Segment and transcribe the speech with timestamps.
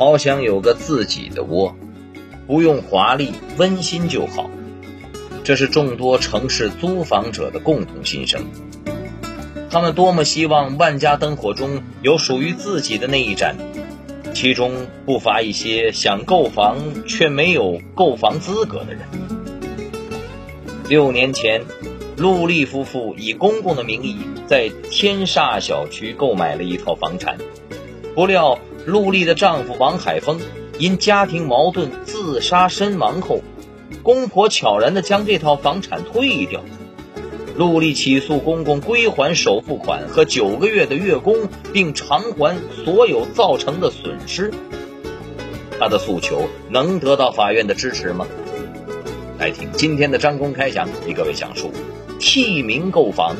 [0.00, 1.76] 好想有个自己的窝，
[2.46, 4.50] 不用华丽，温馨就好。
[5.44, 8.46] 这是众多城市租房者的共同心声。
[9.68, 13.56] 他们多么希望万家灯火中有属于自己的那一盏，
[14.32, 14.72] 其中
[15.04, 19.02] 不乏一些想购房却没有购房资格的人。
[20.88, 21.62] 六年前，
[22.16, 27.36] 陆丽夫妇以公公的名义在天煞小区购买了一套房产，
[28.14, 30.40] 不料陆丽的丈夫王海峰
[30.78, 33.40] 因家庭矛盾自杀身亡后。
[34.02, 36.62] 公婆悄然地将这套房产退掉，
[37.56, 44.50] 陆丽起诉公公归还首付款和九个月的月供，并偿还所有造成的损失。
[45.78, 48.26] 他的诉求能得到法院的支持吗？
[49.38, 51.70] 来听今天的张公开讲，给各位讲述
[52.18, 53.36] 替名购房，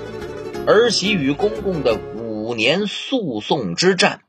[0.67, 4.21] 儿媳与公公的五年诉讼之战。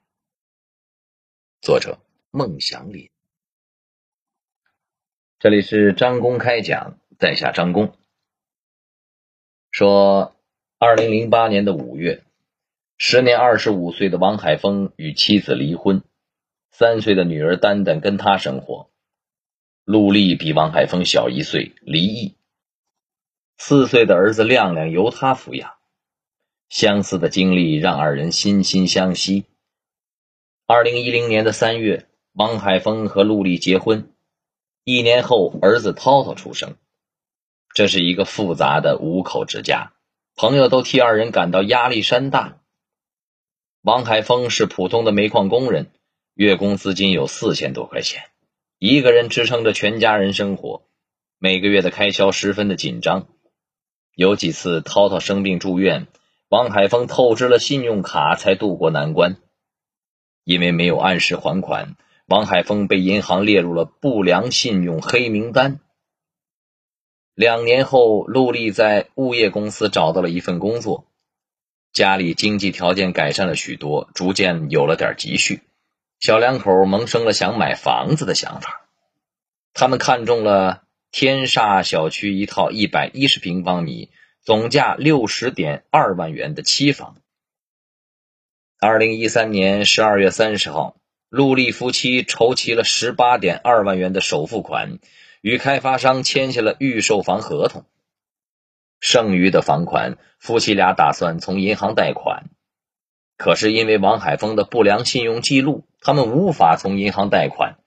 [1.62, 2.00] 作者：
[2.32, 3.12] 孟祥林。
[5.38, 7.96] 这里是张公开讲，在下张公。
[9.70, 10.36] 说，
[10.80, 12.24] 二零零八年的五月，
[12.98, 16.02] 时年二十五岁的王海峰与妻子离婚，
[16.72, 18.90] 三岁的女儿丹丹跟他生活。
[19.84, 22.38] 陆丽比王海峰小一岁，离异。
[23.60, 25.76] 四岁的儿子亮亮由他抚养。
[26.70, 29.46] 相似的经历让二人惺惺相惜。
[30.74, 34.10] 二零一零年的三月，王海峰和陆丽结婚。
[34.86, 36.78] 一年后，儿子涛涛出生。
[37.76, 39.92] 这是一个复杂的五口之家，
[40.34, 42.60] 朋友都替二人感到压力山大。
[43.82, 45.88] 王海峰是普通的煤矿工人，
[46.36, 48.30] 月工资仅有四千多块钱，
[48.80, 50.84] 一个人支撑着全家人生活，
[51.38, 53.28] 每个月的开销十分的紧张。
[54.16, 56.08] 有几次涛涛生病住院，
[56.48, 59.36] 王海峰透支了信用卡才渡过难关，
[60.44, 61.96] 因为没有按时还款。
[62.28, 65.80] 王海峰被银行列入了不良信用黑名单。
[67.36, 71.08] 两年后，陆丽在物业公司找到了一份工作，
[71.92, 75.62] 家里经济条件改善了许多，逐渐有了点积蓄，
[76.20, 78.88] 小两口萌生了想买房子的想法。
[79.74, 84.10] 他们看中了天煞小区一套一百一十平方米、
[84.42, 87.21] 总价六十点二万元的期房。
[88.84, 90.98] 二零一三年十二月三十号。
[91.30, 94.98] 陆丽夫妻筹齐了十八点二万元的首付款，
[95.40, 97.86] 与开发商签下了预售房合同。
[99.00, 102.50] 剩余的房款，夫妻俩打算从银行贷款。
[103.38, 107.78] 可是因为王海峰的不良信用记录，他们无法从银行贷款。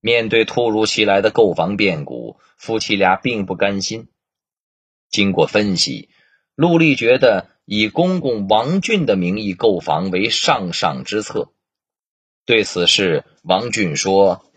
[0.00, 4.06] 面对突如其来的购房变故，夫妻俩并不甘心。
[5.10, 6.10] 经过分析，
[6.54, 11.52] 陆丽觉得以公公王俊的名义购房为上上之策。
[12.46, 14.50] 对此事，王俊说：“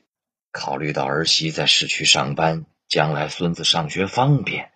[0.54, 4.72] 考虑到儿媳在市区上班，将来孙子上学方便，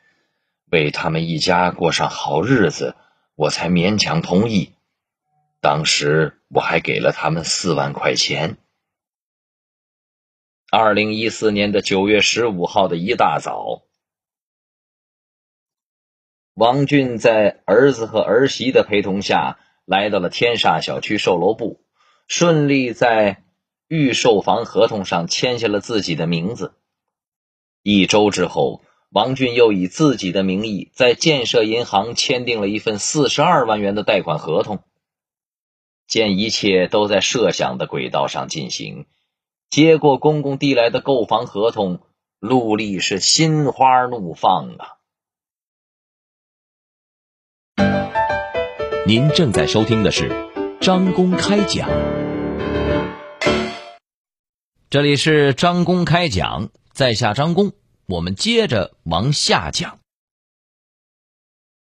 [0.69, 2.97] 为他们一家过上好日子，
[3.35, 4.73] 我才勉强同意。
[5.61, 8.57] 当时我还给了他们四万块钱。”
[10.69, 13.84] 二零一四年的九月十五号的一大早，
[16.55, 21.81] 王俊在儿子和儿媳的陪同下来到了天煞小区售楼部。
[22.27, 23.43] 顺利在
[23.87, 26.73] 预售房合同上签下了自己的名字。
[27.83, 34.79] 一周之后，王俊又以自己的名义在建设银行签订了一份四十二万元的贷款合同。
[36.07, 39.05] 见一切都在设想的轨道上进行，
[39.69, 41.99] 接过公公递来的购房合同，
[42.39, 44.94] 陆丽是心花怒放啊！
[49.07, 50.31] 您正在收听的是
[50.81, 51.87] 张公开讲。
[54.89, 57.73] 这里是张公开讲，在下张公，
[58.07, 59.99] 我们接着往下讲。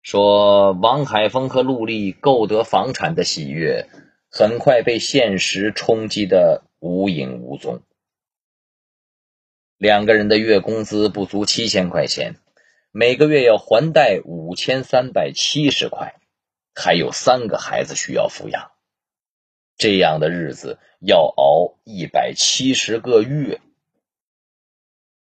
[0.03, 3.89] 说王海峰和陆丽购得房产的喜悦，
[4.29, 7.83] 很快被现实冲击的无影无踪。
[9.79, 12.35] 两个人的月工资不足七千块钱，
[12.91, 16.17] 每个月要还贷五千三百七十块，
[16.77, 18.71] 还有三个孩子需要抚养，
[19.77, 20.79] 这样的日子。
[20.99, 23.61] 要熬一百七十个月，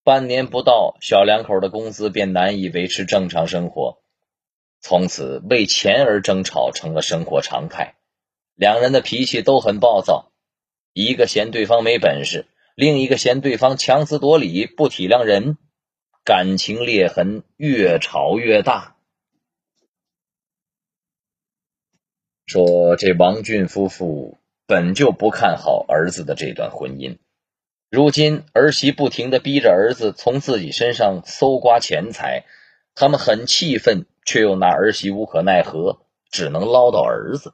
[0.02, 4.02] 半年不到，小两口的工资便难以维持正常生活。
[4.81, 7.96] 从此，为钱而争吵成了生活常态。
[8.54, 10.32] 两人的脾气都很暴躁，
[10.94, 15.58] 一个嫌对方没本事，另一个嫌对方强词夺理、不体谅人，
[16.25, 18.96] 感情裂痕越吵越大。
[22.50, 24.37] 说这王俊夫妇。
[24.67, 27.19] 本就不看好儿子的这段婚姻，
[27.91, 32.44] 如今儿媳不停的逼着儿子从自己身上搜刮钱财，
[32.94, 37.52] 他们很气愤，却又拿儿媳无可奈何，只能唠叨儿子。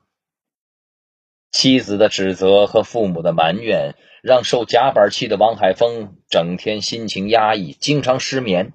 [1.53, 8.75] 妻子的指责和父母的埋怨，让受夹板气的王海峰整天心情压抑，经常失眠。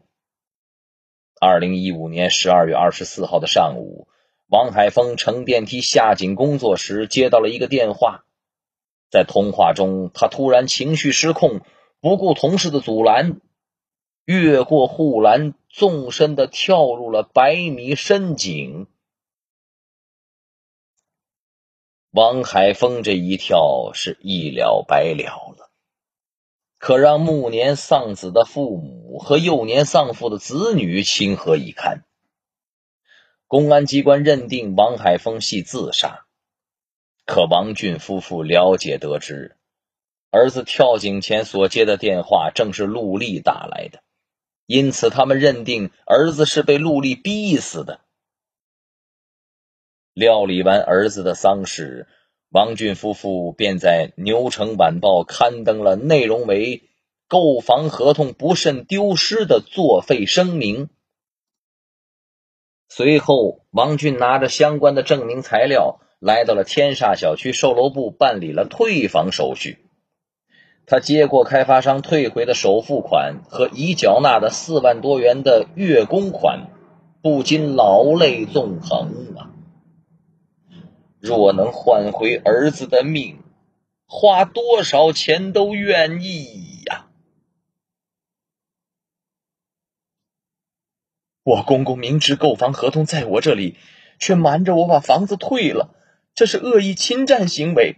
[1.39, 4.07] 二零一五年十二月二十四号的上午，
[4.51, 8.25] 王海峰乘电梯下井工作时，接到了一个电话。
[9.09, 11.61] 在通话中，他突然情绪失控，
[12.01, 13.39] 不顾同事的阻拦，
[14.25, 18.87] 越过护栏，纵身的跳入了百米深井。
[22.11, 25.71] 王海峰这一跳是一了百了了，
[26.77, 32.03] 可让暮年丧子的父母和幼年丧父的子女情何以堪？
[33.51, 36.25] 公安机关认定王海峰系自杀，
[37.25, 39.57] 可王俊夫妇了解得知，
[40.29, 44.03] 儿子跳井前所接的电话正是陆丽打来的，
[44.67, 47.99] 因此他们认定儿子是被陆丽逼死的。
[50.13, 52.07] 料理完儿子的丧事，
[52.51, 56.83] 王俊夫妇便在《牛城晚报》刊登了内容为
[57.27, 60.87] “购房合同不慎丢失”的作废声明。
[62.93, 69.85] 随后，王俊拿着相关的证明材料，来到了天煞小区售楼部办理了退房手续。
[70.85, 76.67] 他接过开发商退回的首付款和已缴纳的四万多元的月供款，
[77.21, 79.55] 不禁老泪纵横啊！
[81.17, 83.39] 若能换回儿子的命，
[84.05, 87.07] 花多少钱都愿意呀！
[91.43, 93.77] 我公公明知购房合同在我这里，
[94.19, 95.95] 却瞒着我把房子退了，
[96.35, 97.97] 这是恶意侵占行为。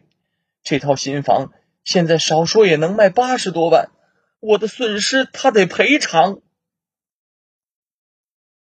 [0.64, 1.52] 这套新房
[1.84, 3.92] 现在少说也能卖八十多万，
[4.40, 6.40] 我的损失他得赔偿。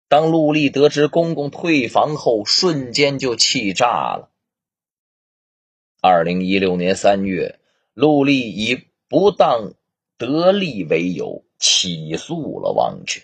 [0.08, 4.32] 当陆丽得知公公退房后，瞬间就气炸了。
[6.02, 7.60] 二零一六年三月，
[7.94, 9.74] 陆丽以不当
[10.18, 13.24] 得利为由起诉了王俊。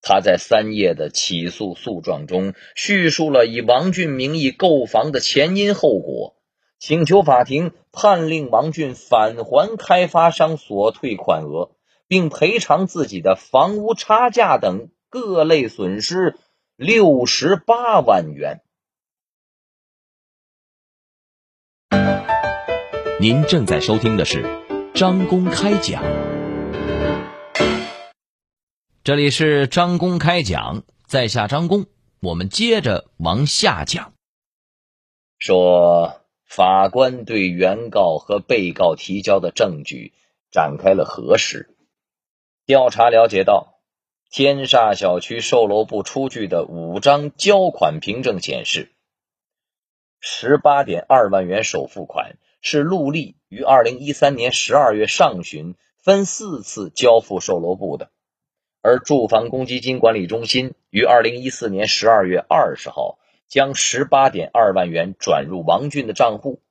[0.00, 6.36] 他在三页的起诉诉状中叙述了以王俊名义购房的前因后果，
[6.78, 11.72] 请求法庭判令王俊返还开发商所退款额，
[12.06, 16.36] 并赔偿自己的房屋差价等各类损失
[16.76, 18.62] 六十八万元。
[23.20, 24.44] 您正在收听的是
[24.94, 26.04] 张公开讲，
[29.08, 31.86] 这里是张公开讲，在下张公，
[32.20, 34.12] 我们接着往下讲。
[35.38, 40.12] 说法官对原告和被告提交的证据
[40.50, 41.74] 展开了核实，
[42.66, 43.80] 调查了解到，
[44.30, 48.92] 天煞小区售楼部出具的五张交款凭证显示，
[50.20, 52.36] 十八点二万元首付款。
[52.60, 58.10] 是陆丽于二零一三年十二月上旬分四次交付售楼部的，
[58.88, 66.62] 而住房公积金管理中心于二零一四年十二月二十号将十八点二万元转入王俊的账户，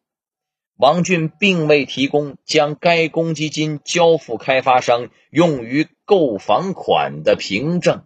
[0.77, 8.03] 王俊并未提供将该公积金交付开发商用于购房款的凭证。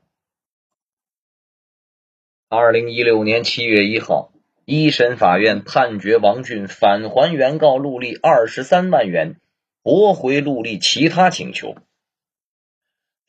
[2.50, 4.34] 二零一六年七月一号。
[4.64, 9.38] 一审法院判决王俊返还原告陆丽二十三万元，
[9.82, 11.76] 驳回陆丽其他请求。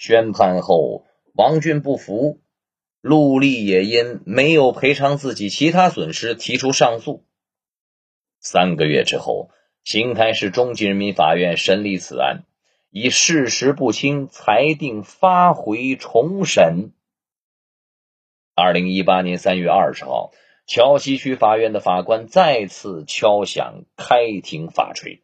[0.03, 2.41] 宣判后，王俊不服，
[3.01, 7.25] 陆丽也因没有赔偿自己其他损失提出上诉。
[8.41, 9.51] 三个月之后，
[9.85, 12.43] 邢台市中级人民法院审理此案，
[12.91, 16.91] 以事实不清裁定发回重审。
[18.57, 20.33] 二零一八年三月二十号。
[20.65, 25.23] 桥西区法院的法官再次敲响开庭法锤。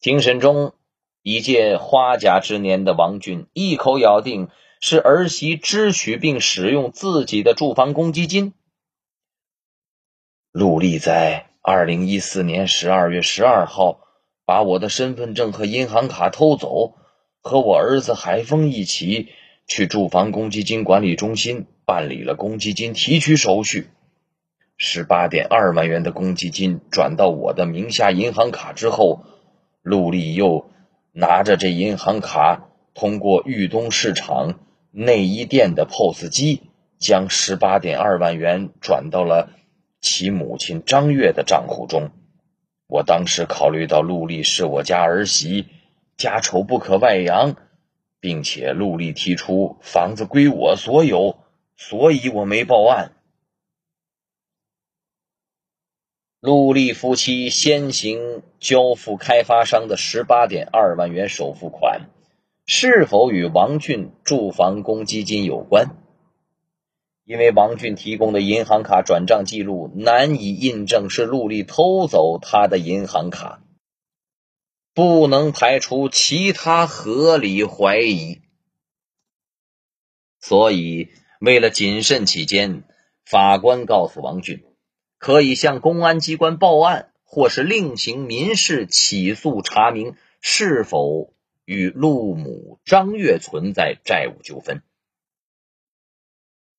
[0.00, 0.74] 庭审中，
[1.22, 4.48] 已届花甲之年的王俊一口咬定
[4.80, 8.52] 是儿媳支取并使用自己的住房公积金。
[10.50, 14.00] 陆丽在二零一四年十二月十二号
[14.44, 16.96] 把我的身份证和银行卡偷走，
[17.40, 19.28] 和我儿子海峰一起
[19.68, 23.88] 去住房公积金管理中心办理了公积金提取手续。
[24.76, 29.24] 十八点二万元的公积金转到我的名下银行卡之后，
[29.82, 30.68] 陆丽又
[31.12, 36.62] 拿着这银行卡，通过豫东市场内衣店的 POS 机，
[36.98, 39.50] 将十八点二万元转到了
[40.00, 42.10] 其母亲张月的账户中。
[42.86, 45.66] 我当时考虑到陆丽是我家儿媳，
[46.16, 47.56] 家丑不可外扬，
[48.18, 51.38] 并且陆丽提出房子归我所有，
[51.76, 53.12] 所以我没报案。
[56.42, 62.10] 陆丽夫妻先行交付开发商的十八点二万元首付款，
[62.66, 65.96] 是否与王俊住房公积金有关？
[67.24, 73.62] 因为王俊提供的银行卡转账记录难以印证是陆丽偷走他的银行卡，
[74.94, 78.40] 不能排除其他合理怀疑，
[80.40, 82.82] 所以为了谨慎起见，
[83.24, 84.64] 法官告诉王俊。
[85.22, 91.32] 可以向公安机关报案，或是另行民事起诉，查明是否
[91.64, 94.82] 与陆母张月存在债务纠纷。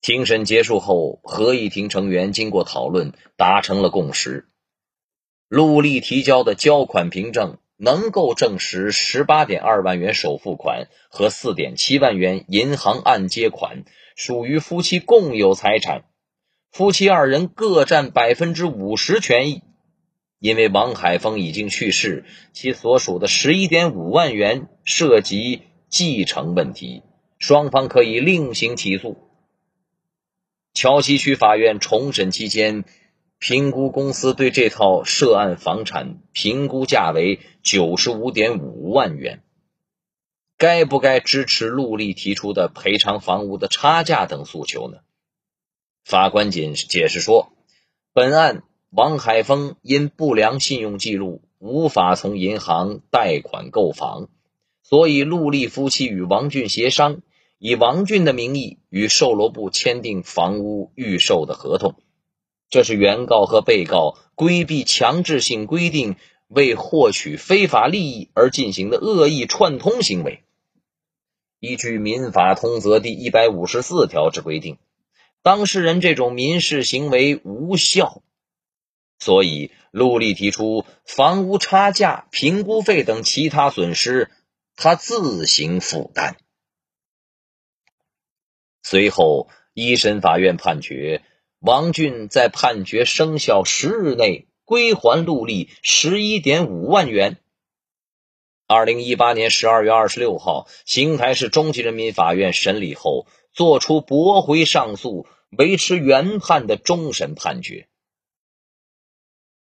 [0.02, 4.46] 庭审结束后，合议庭成员经过讨论，达成了共识：
[5.48, 13.84] 陆丽提交的交款凭证能够证实十八点二万元首付款和四点七万元银行按揭款
[14.16, 16.04] 属于夫妻共有财产。
[16.74, 19.62] 夫妻二人各占百分之五十权益，
[20.40, 27.04] 因为王海峰已经去世，其所属的十一点五万元涉及继承问题，
[27.38, 29.16] 双方可以另行起诉。
[30.72, 32.84] 桥西区法院重审期间，
[33.38, 39.44] 评估公司对这套涉案房产评估价为九十五点五万元，
[40.58, 44.98] 该不该支持陆丽提出的赔偿房屋的差价等诉求呢？
[46.04, 47.52] 法官解解释说，
[48.12, 54.28] 本案王海峰因不良信用记录无法从银行贷款购房，
[54.82, 57.22] 所以陆丽夫妻与王俊协商，
[57.58, 61.94] 以王俊的名义与售楼部签订房屋预售的合同。
[62.68, 66.16] 这是原告和被告规避强制性规定，
[66.48, 70.42] 为获取非法利益而进行的恶意串通行为。
[71.60, 74.76] 依据《民法通则》第一百五十四条之规定。
[75.44, 78.22] 当事人这种民事行为无效，
[79.18, 84.30] 所以陆丽提出房屋差价、评估费等其他损失，
[84.74, 86.38] 他自行负担。
[88.82, 91.22] 随后，一审法院判决
[91.58, 97.36] 王俊在判决生效十日内归还陆丽十一点五万元。
[98.66, 105.26] 二零一八年十二月二十六号，邢台市中级人民法院审理后作出驳回上诉。
[105.56, 107.88] 维持原判的终审判决。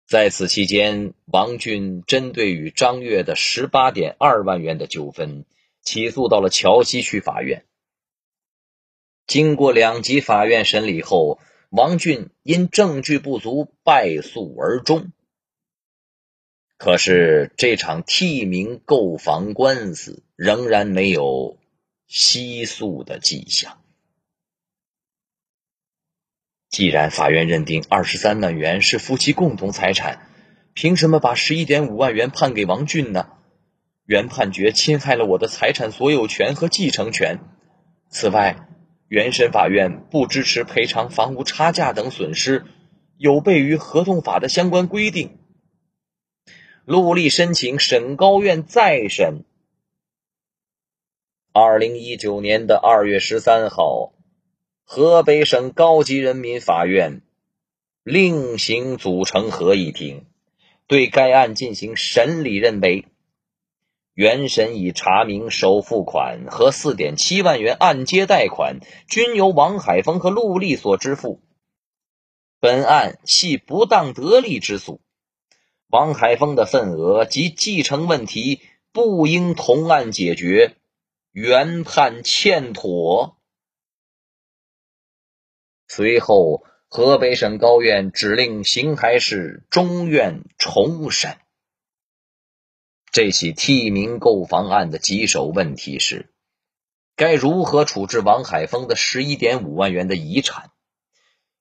[0.06, 5.46] 在此期间，王俊针对与张月的十八点二万元的纠纷，
[5.80, 7.64] 起诉到了桥西区法院。
[9.26, 11.38] 经过两级法院审理后，
[11.70, 15.12] 王俊因证据不足败诉而终。
[16.76, 21.56] 可是，这场替名购房官司仍然没有
[22.06, 23.81] 息诉的迹象。
[26.72, 30.26] 既然法院认定二十三万元是夫妻共同财产，
[30.72, 33.28] 凭什么把十一点五万元判给王俊呢？
[34.06, 37.40] 原判决侵害了我的财产所有权和继承权。
[38.08, 38.68] 此外，
[39.06, 42.64] 原审法院不支持赔偿房屋差价等损失，
[43.18, 45.36] 有悖于合同法的相关规定。
[46.86, 49.44] 陆丽申请省高院再审。
[51.52, 54.14] 二零一九年的二月十三号。
[54.94, 57.22] 河北省高级人民法院
[58.02, 60.26] 另行组成合议庭，
[60.86, 63.06] 对该案进行审理，认为
[64.12, 71.40] 原审已查明首付款和四点七万元按揭贷款均由王海峰和陆丽所支付，
[72.60, 75.00] 本案系不当得利之诉，
[75.88, 78.60] 王海峰的份额及继承问题
[78.92, 80.76] 不应同案解决，
[81.32, 83.38] 原判欠妥。
[85.94, 91.36] 随后，河北省高院指令邢台市中院重审
[93.12, 96.32] 这起替名购房案的棘手问题是：
[97.14, 100.70] 该如何处置王海峰的十一点五万元的遗产？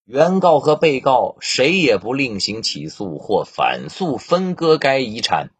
[0.05, 5.51] 原告和被告谁也不另行起诉或反诉分割该遗产。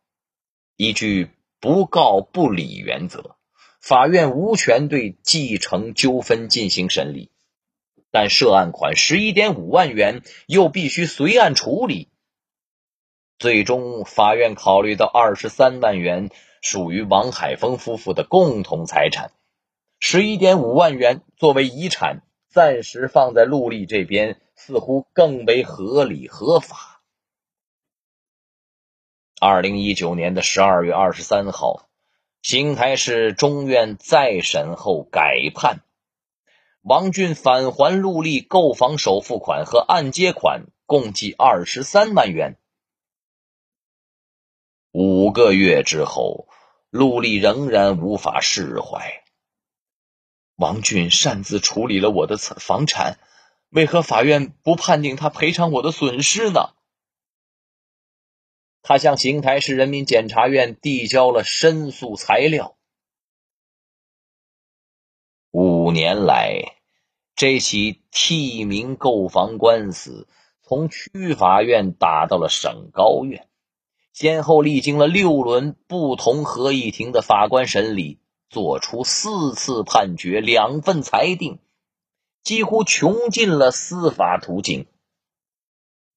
[0.77, 3.35] 依据不告不理原则，
[3.81, 7.31] 法院无权对继承纠纷进行审理。
[8.11, 12.09] 但涉案款十一点五万元又必须随案处理。
[13.39, 16.29] 最终，法院考虑到二十三万元
[16.61, 19.31] 属于王海峰夫妇的共同财产，
[19.99, 27.01] 十一点五万元作为遗产，暂时放在陆丽这边似乎更为合理合法。
[29.39, 31.89] 二零一九年的十二月二十三号，
[32.43, 35.79] 邢台市中院再审后改判，
[36.81, 42.57] 王俊返还陆丽购房首付款和按揭款共计二十三万元。
[44.91, 46.47] 五个月之后，
[46.89, 49.23] 陆丽仍然无法释怀。
[50.55, 53.19] 王俊擅自处理了我的房产，
[53.69, 56.73] 为何法院不判定他赔偿我的损失呢？
[58.81, 62.75] 他向邢台市人民检察院递交了申诉材料。
[65.93, 66.75] 年来，
[67.35, 70.27] 这起替名购房官司
[70.61, 73.47] 从区法院打到了省高院，
[74.13, 78.17] 先后历经了六轮不同合议庭的法官审理。
[78.49, 81.59] 做出四次判决，两份裁定，
[82.43, 84.87] 几乎穷尽了司法途径。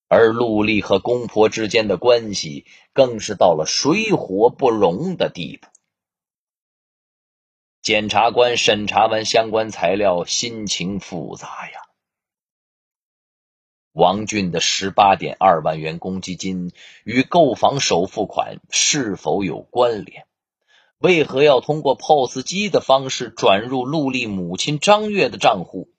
[0.09, 5.69] 而陆丽和公婆之间的关系更是到了水火不容的地步。
[7.85, 11.81] 检察官审查完相关材料，心情复杂呀。
[13.91, 16.71] 王俊的十八点二万元公积金
[17.03, 20.25] 与购房首付款是否有关联？
[20.97, 25.89] 为何要通过 POS 机的方式转入陆丽母亲张月的账户？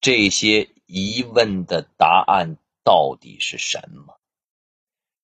[0.00, 4.18] 这些疑问的答案到底是什么？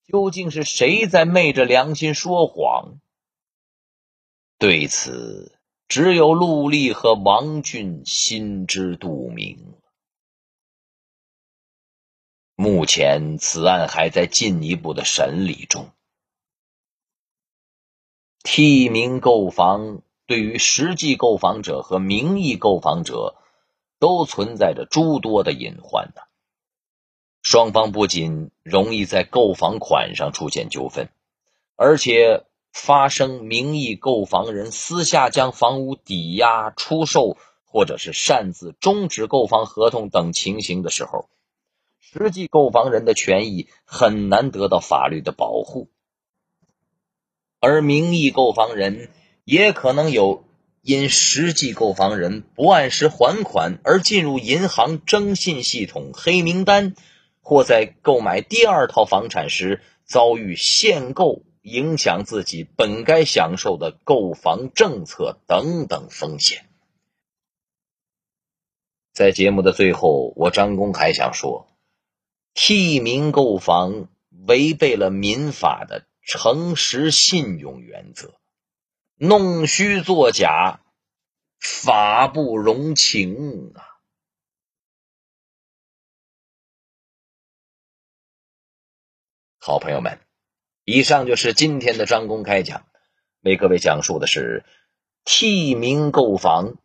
[0.06, 3.00] 究竟是谁在昧着良心说谎？
[4.58, 9.74] 对此，只有陆丽和王俊心知肚明。
[12.54, 15.90] 目前，此案还在进一步的审理中。
[18.42, 23.36] 替名购房对于实际购房者和名义购房者
[23.98, 26.28] 都存在着诸多的隐患的。
[27.42, 31.10] 双方不仅容易在购房款上出现纠纷，
[31.74, 32.45] 而且
[32.78, 41.30] 发生名义购房人私下将房屋抵押出售，或者是擅自终止购房合同等情形的时候，
[41.98, 45.88] 实际购房人的权益很难得到法律的保护。
[47.60, 49.08] 而名义购房人
[49.44, 50.44] 也可能有
[50.82, 56.94] 因实际购房人不按时还款而进入银行征信系统黑名单，
[57.40, 66.68] 或在购买第二套房产时遭遇限购，影响自己本该享受的购房政策等等风险。
[69.12, 71.68] 在节目的最后，我张工还想说，
[72.54, 74.08] 替民购房
[74.46, 76.06] 违背了民法的。
[76.28, 78.34] 诚实信用原则，
[79.14, 80.80] 弄虚作假，
[81.60, 83.86] 法不容情啊！
[89.58, 90.25] 好朋友们，
[90.86, 92.86] 以上就是今天的张公开讲，
[93.40, 94.64] 为各位讲述的是
[95.24, 96.76] 替名购房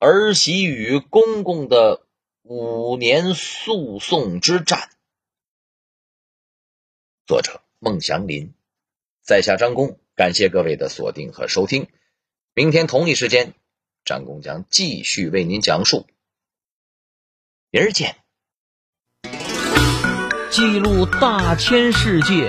[0.00, 2.06] 儿媳与公公的
[2.42, 4.90] 五年诉讼之战。
[7.24, 7.62] 作者。
[7.80, 8.54] 孟祥林，
[9.20, 11.88] 在下张工，感谢各位的锁定和收听。
[12.54, 13.52] 明天同一时间，
[14.06, 16.06] 张工将继续为您讲述。
[17.68, 18.16] 明儿见。
[20.50, 22.48] 记录大千世界，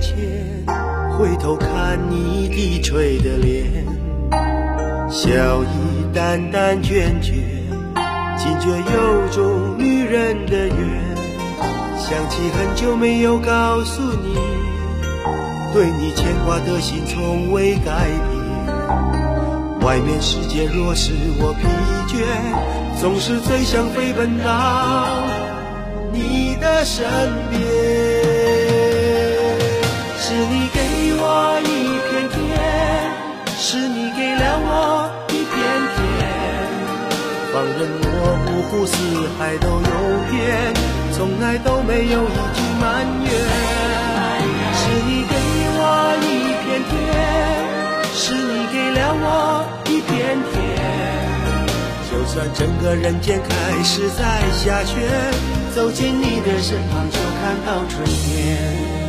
[0.00, 0.16] 前。
[1.18, 3.86] 回头看你低垂的脸，
[5.10, 7.32] 笑意淡淡倦倦，
[8.36, 10.76] 惊觉有种女人的缘。
[11.98, 14.34] 想起很久没有告诉你，
[15.72, 18.36] 对你牵挂的心从未改变。
[19.80, 21.66] 外面世界若使我疲
[22.12, 25.22] 倦，总是最想飞奔到
[26.12, 27.06] 你的身
[27.50, 27.95] 边。
[38.76, 38.94] 湖四
[39.38, 39.80] 海都有
[40.36, 40.74] 缘，
[41.12, 43.30] 从来都没有一句埋怨。
[44.76, 45.34] 是你给
[45.78, 45.80] 我
[46.20, 46.28] 一
[46.60, 46.94] 片天，
[48.12, 49.24] 是你给了我
[49.86, 50.12] 一片
[50.52, 50.54] 天。
[52.10, 55.08] 就算整个人间开始在下雪，
[55.74, 59.05] 走进你的身旁就看到春天。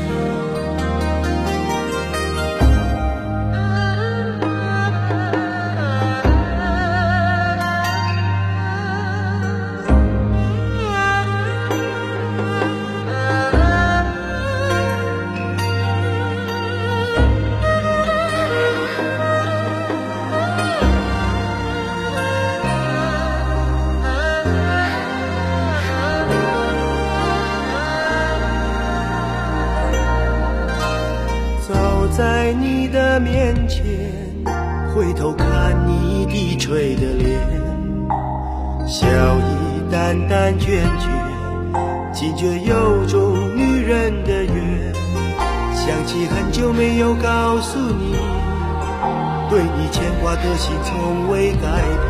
[50.43, 52.05] 的心从未改变。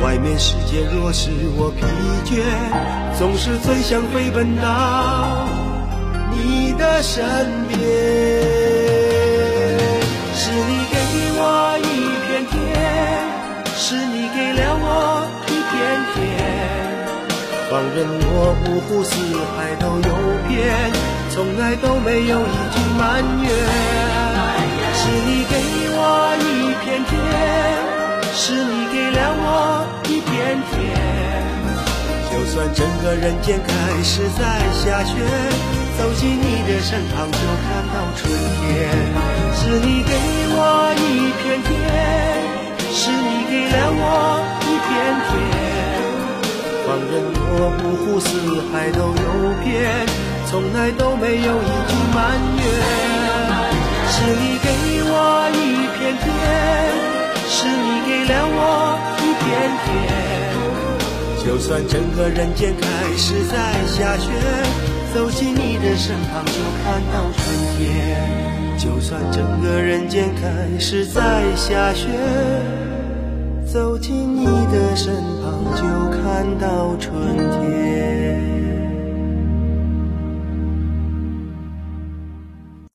[0.00, 1.84] 外面世界若使我疲
[2.24, 2.40] 倦，
[3.18, 5.46] 总是最想飞奔到
[6.30, 7.24] 你的身
[7.68, 7.78] 边。
[10.34, 10.96] 是你给
[11.36, 11.42] 我
[11.82, 11.84] 一
[12.24, 12.56] 片天，
[13.76, 14.86] 是你给了我
[15.48, 15.76] 一片
[16.14, 16.16] 天，
[17.68, 19.12] 放任我五湖四
[19.54, 20.10] 海都游
[20.48, 20.56] 遍，
[21.30, 23.02] 从来都没有一句埋
[23.42, 23.46] 怨。
[24.94, 25.52] 是你给
[25.92, 26.00] 我
[26.38, 26.47] 一
[26.88, 27.12] 片天，
[28.32, 30.72] 是你给了我一片天，
[32.30, 33.68] 就算整个人间开
[34.02, 34.40] 始在
[34.72, 35.12] 下雪，
[35.98, 38.64] 走进你的身旁就看到春天。
[39.52, 40.12] 是你给
[40.56, 40.56] 我
[40.96, 41.68] 一片天。
[42.90, 44.02] 是你给了我
[44.64, 44.90] 一片
[45.28, 45.30] 天，
[46.84, 48.26] 放任我五湖四
[48.72, 49.28] 海都游
[49.62, 49.68] 遍，
[50.50, 52.16] 从来都没有一句埋
[52.56, 52.64] 怨。
[54.10, 54.66] 是你给
[55.04, 55.12] 我
[55.52, 55.56] 一
[55.98, 56.26] 片天，
[57.48, 59.46] 是你给了我一片
[59.84, 59.86] 天，
[61.44, 63.56] 就算整个人间开始在
[63.86, 64.30] 下雪，
[65.12, 66.52] 走进你的身旁就
[66.84, 67.42] 看到春
[67.76, 67.78] 天。
[68.78, 72.06] 就算整个人间开始在下雪。
[73.66, 75.82] 走进你的身旁，就
[76.22, 78.57] 看到春天。